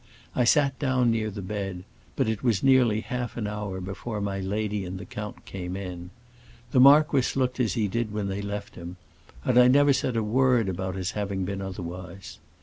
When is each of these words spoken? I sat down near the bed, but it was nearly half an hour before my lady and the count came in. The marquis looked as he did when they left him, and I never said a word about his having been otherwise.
I 0.35 0.45
sat 0.45 0.79
down 0.79 1.11
near 1.11 1.29
the 1.29 1.43
bed, 1.43 1.83
but 2.15 2.27
it 2.27 2.41
was 2.41 2.63
nearly 2.63 3.01
half 3.01 3.37
an 3.37 3.45
hour 3.45 3.79
before 3.79 4.19
my 4.19 4.39
lady 4.39 4.83
and 4.83 4.97
the 4.97 5.05
count 5.05 5.45
came 5.45 5.75
in. 5.75 6.09
The 6.71 6.79
marquis 6.79 7.37
looked 7.39 7.59
as 7.59 7.73
he 7.73 7.87
did 7.87 8.11
when 8.11 8.27
they 8.27 8.41
left 8.41 8.73
him, 8.73 8.97
and 9.45 9.59
I 9.59 9.67
never 9.67 9.93
said 9.93 10.17
a 10.17 10.23
word 10.23 10.67
about 10.69 10.95
his 10.95 11.11
having 11.11 11.45
been 11.45 11.61
otherwise. 11.61 12.39